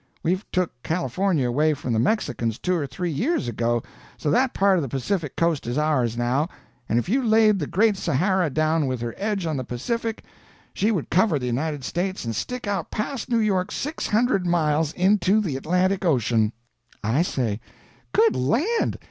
[0.23, 3.83] We've took California away from the Mexicans two or three years ago,
[4.17, 6.49] so that part of the Pacific coast is ours now,
[6.89, 10.23] and if you laid the Great Sahara down with her edge on the Pacific,
[10.73, 14.91] she would cover the United States and stick out past New York six hundred miles
[14.93, 16.51] into the Atlantic ocean."
[17.03, 17.59] I say:
[18.11, 18.97] "Good land!